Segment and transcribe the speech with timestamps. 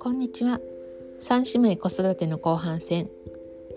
[0.00, 0.60] こんにちは。
[1.20, 3.10] 三姉妹子育ての後半戦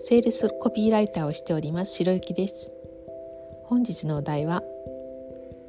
[0.00, 2.72] セールスコピーライターをしております白雪です。
[3.64, 4.62] 本日のお題は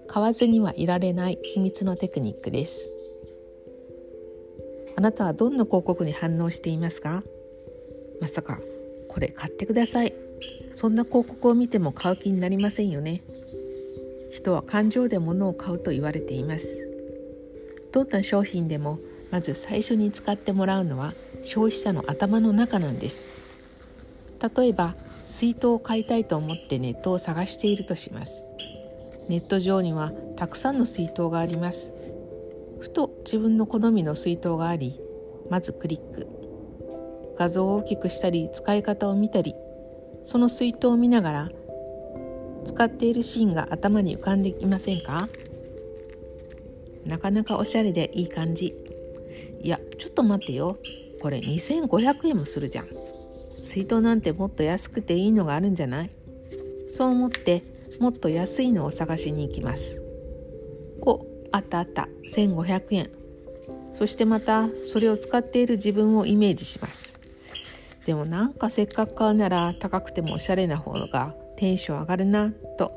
[0.07, 2.89] 買わずにはいられない秘密のテクニックです。
[4.95, 7.21] あなたはどんな広告に反応していますか？
[8.21, 8.61] まさか
[9.09, 10.13] これ買ってください。
[10.73, 13.23] そんな広告を見ても買う気になりませんよね。
[14.31, 16.87] 人は感情で物を買うと言われています。
[17.91, 18.99] どんな商品でも
[19.31, 23.29] まず最初に使ってもらうのは消費者の頭の中なんです。
[24.55, 28.45] 例えば水筒を買いたいと思ってネットを探しているとします。
[29.29, 31.91] ネット上にはたくさんの水筒があります。
[32.79, 34.99] ふと自分の好みの水筒があり
[35.49, 36.27] まずクリック。
[37.37, 39.53] 画像を大きくしたり使い方を見たり
[40.23, 41.49] その水筒を見ながら
[42.67, 45.29] 使っているシーンが頭に浮かんできませんか？
[47.05, 48.75] なかなかおしゃれでいい感じ。
[49.61, 50.77] いやちょっと待ってよ。
[51.21, 52.87] これ2500円もするじゃん。
[53.61, 56.11] 水筒なんてもっと安くていいのがあるんじゃない？
[56.87, 57.63] そう思って
[57.99, 60.01] もっと安いのを探しに行きます。
[61.01, 62.07] おあったあった。
[62.35, 63.09] 1500円。
[63.93, 67.17] そしてまたそれを使っている自分をイメージします。
[68.05, 72.91] でもなんかせっかく買うなら高くてもおしゃれな方がテンション上がるなと。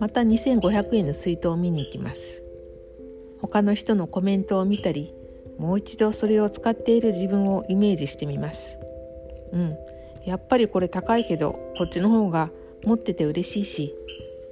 [0.00, 2.42] また2500円の水筒を見に行きます。
[3.40, 5.14] 他の人のコメントを見たり
[5.58, 8.78] もう一度それを使っている自分をイメージしてみます。
[9.52, 9.76] うん。
[10.26, 12.50] やっぱりこれ高いけどこっちの方が
[12.84, 13.94] 持ってて嬉しいし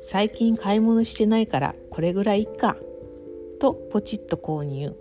[0.02, 2.76] 最近買い物してないからこれぐらいいっか
[3.60, 4.94] とポチッと購入。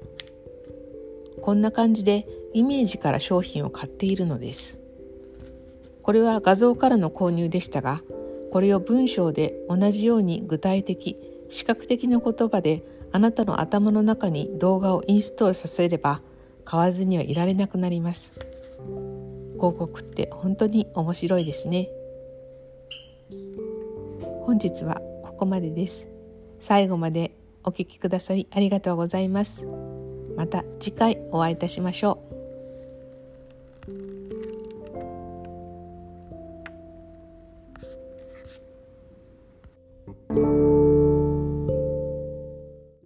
[1.41, 4.79] こんな感じでイメージから商品を買っているのです。
[6.01, 8.01] これは画像からの購入でしたが
[8.51, 11.17] これを文章で同じように具体的
[11.49, 16.21] 視覚的な言葉であなたの頭の中に動画をインストールさせれば
[16.63, 18.33] 買わずにはいられなくなります。
[19.55, 21.89] 広告って本当に面白いですね。
[24.45, 26.07] 本日はここまでです。
[26.59, 27.31] 最後まで
[27.63, 29.65] お聴きくださりありがとうございます。
[30.35, 32.19] また次回お会いいたしましょ
[33.87, 34.38] う。